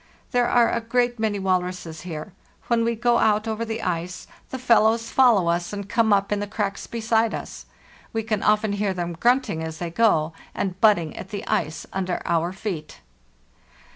There 0.31 0.49
area 0.49 0.81
great 0.81 1.19
many 1.19 1.37
walruses 1.37 2.01
here. 2.01 2.33
When 2.69 2.83
we 2.83 2.95
go 2.95 3.19
out 3.19 3.47
over 3.47 3.63
the 3.63 3.83
ice 3.83 4.25
the 4.49 4.57
fellows 4.57 5.11
follow 5.11 5.47
us 5.47 5.73
and 5.73 5.87
come 5.87 6.11
up 6.11 6.31
in 6.31 6.39
IIl.—32 6.39 6.49
495 6.49 6.49
FARTHEST 6.49 6.49
NORTH 6.49 6.49
the 6.49 6.55
cracks 6.55 6.87
beside 6.87 7.33
us. 7.35 7.65
We 8.11 8.23
can 8.23 8.41
often 8.41 8.73
hear 8.73 8.95
them 8.95 9.13
grunting 9.13 9.63
as 9.63 9.77
they 9.77 9.91
go, 9.91 10.33
and 10.55 10.81
butting 10.81 11.15
at 11.15 11.29
the 11.29 11.45
ice 11.45 11.85
under 11.93 12.19
our 12.25 12.51
feet." 12.51 13.01